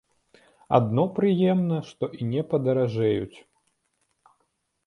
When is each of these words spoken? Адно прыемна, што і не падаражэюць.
Адно 0.77 1.03
прыемна, 1.17 1.77
што 1.89 2.05
і 2.21 2.31
не 2.31 2.41
падаражэюць. 2.55 3.37